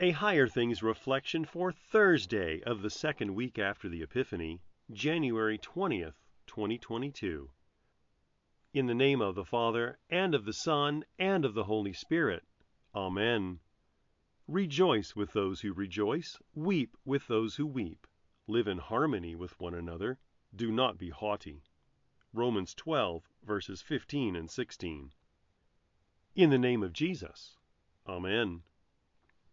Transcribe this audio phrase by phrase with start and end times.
[0.00, 4.60] A Higher Things reflection for Thursday of the second week after the Epiphany,
[4.92, 6.14] January 20th,
[6.46, 7.50] 2022.
[8.72, 12.44] In the name of the Father, and of the Son, and of the Holy Spirit.
[12.94, 13.58] Amen.
[14.46, 18.06] Rejoice with those who rejoice, weep with those who weep.
[18.46, 20.20] Live in harmony with one another.
[20.54, 21.64] Do not be haughty.
[22.32, 25.10] Romans 12, verses 15 and 16.
[26.36, 27.56] In the name of Jesus.
[28.06, 28.62] Amen.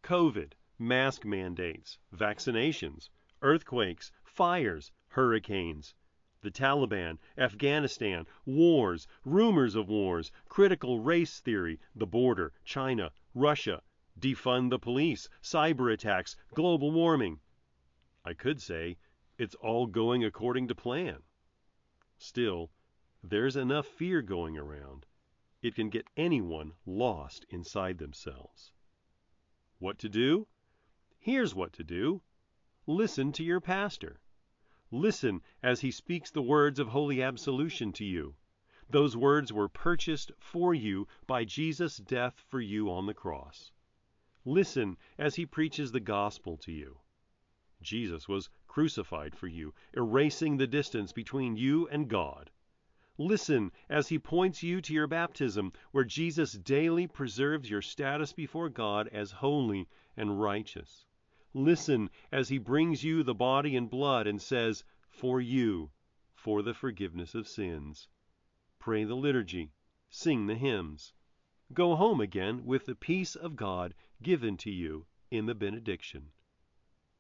[0.06, 3.10] COVID, mask mandates, vaccinations,
[3.42, 5.96] earthquakes, fires, hurricanes,
[6.42, 13.82] the Taliban, Afghanistan, wars, rumors of wars, critical race theory, the border, China, Russia,
[14.20, 17.40] defund the police, cyber attacks, global warming.
[18.24, 18.98] I could say
[19.40, 21.24] it's all going according to plan.
[22.20, 22.70] Still,
[23.24, 25.08] there's enough fear going around.
[25.64, 28.72] It can get anyone lost inside themselves.
[29.86, 30.48] What to do?
[31.20, 32.24] Here's what to do
[32.88, 34.20] listen to your pastor.
[34.90, 38.34] Listen as he speaks the words of holy absolution to you.
[38.90, 43.72] Those words were purchased for you by Jesus' death for you on the cross.
[44.44, 47.02] Listen as he preaches the gospel to you.
[47.80, 52.50] Jesus was crucified for you, erasing the distance between you and God.
[53.18, 58.68] Listen as he points you to your baptism, where Jesus daily preserves your status before
[58.68, 61.06] God as holy and righteous.
[61.54, 65.92] Listen as he brings you the body and blood and says, For you,
[66.34, 68.10] for the forgiveness of sins.
[68.80, 69.72] Pray the liturgy,
[70.10, 71.14] sing the hymns.
[71.72, 76.32] Go home again with the peace of God given to you in the benediction.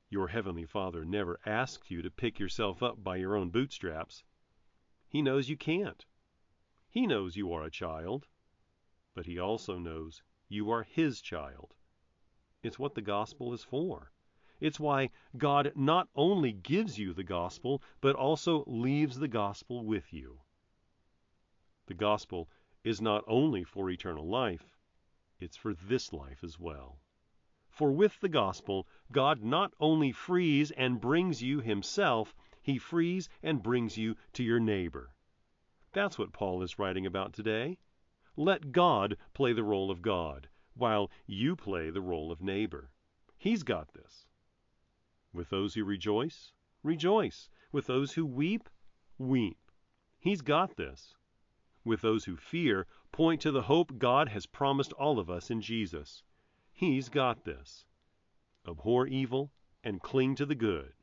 [0.10, 4.24] Your Heavenly Father never asks you to pick yourself up by your own bootstraps.
[5.16, 6.06] He knows you can't.
[6.90, 8.28] He knows you are a child,
[9.14, 11.74] but he also knows you are his child.
[12.62, 14.12] It's what the gospel is for.
[14.60, 20.12] It's why God not only gives you the gospel, but also leaves the gospel with
[20.12, 20.42] you.
[21.86, 22.50] The gospel
[22.84, 24.76] is not only for eternal life,
[25.40, 27.00] it's for this life as well.
[27.70, 33.62] For with the gospel, God not only frees and brings you himself, he frees and
[33.62, 35.12] brings you to your neighbor.
[35.94, 37.78] That's what Paul is writing about today.
[38.36, 42.90] Let God play the role of God, while you play the role of neighbor.
[43.38, 44.26] He's got this.
[45.32, 47.50] With those who rejoice, rejoice.
[47.72, 48.68] With those who weep,
[49.20, 49.60] weep.
[50.18, 51.14] He's got this.
[51.84, 55.62] With those who fear, point to the hope God has promised all of us in
[55.62, 56.24] Jesus.
[56.72, 57.86] He's got this.
[58.68, 59.52] Abhor evil
[59.84, 60.94] and cling to the good.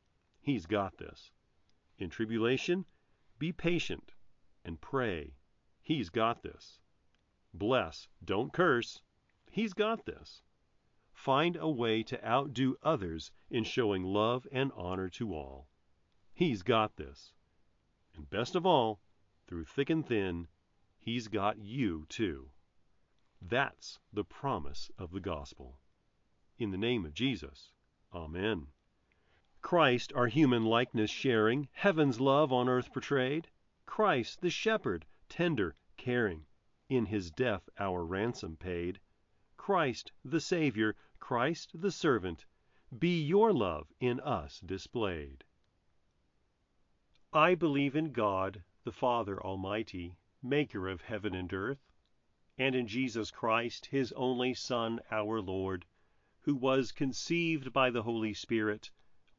[0.41, 1.31] He's got this.
[2.03, 2.83] In tribulation,
[3.39, 4.11] be patient
[4.65, 5.37] and pray.
[5.81, 6.81] He's got this.
[7.53, 9.01] Bless, don't curse.
[9.49, 10.41] He's got this.
[11.13, 15.69] Find a way to outdo others in showing love and honor to all.
[16.33, 17.31] He's got this.
[18.13, 18.99] And best of all,
[19.47, 20.49] through thick and thin,
[20.99, 22.51] He's got you too.
[23.41, 25.79] That's the promise of the gospel.
[26.57, 27.71] In the name of Jesus.
[28.13, 28.67] Amen.
[29.63, 33.47] Christ, our human likeness sharing, heaven's love on earth portrayed.
[33.85, 36.45] Christ, the shepherd, tender, caring,
[36.89, 38.99] in his death our ransom paid.
[39.57, 42.45] Christ, the Savior, Christ, the servant,
[42.99, 45.45] be your love in us displayed.
[47.31, 51.89] I believe in God, the Father Almighty, maker of heaven and earth
[52.57, 55.85] and in Jesus Christ, his only Son, our Lord,
[56.41, 58.91] who was conceived by the Holy Spirit,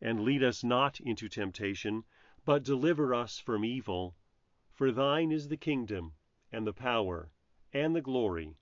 [0.00, 2.04] And lead us not into temptation,
[2.44, 4.16] but deliver us from evil.
[4.72, 6.14] For thine is the kingdom,
[6.50, 7.30] and the power,
[7.72, 8.56] and the glory,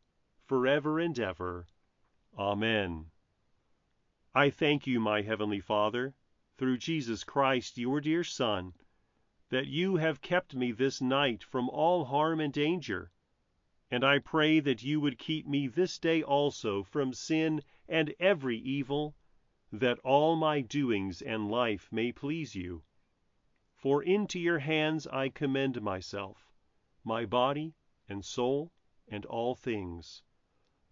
[0.44, 1.66] forever and ever.
[2.38, 3.10] Amen.
[4.34, 6.14] I thank you, my Heavenly Father,
[6.56, 8.74] through Jesus Christ, your dear Son,
[9.48, 13.10] that you have kept me this night from all harm and danger,
[13.90, 18.56] and I pray that you would keep me this day also from sin and every
[18.56, 19.14] evil,
[19.74, 22.82] that all my doings and life may please you.
[23.74, 26.52] For into your hands I commend myself,
[27.02, 27.74] my body
[28.06, 28.70] and soul
[29.08, 30.22] and all things.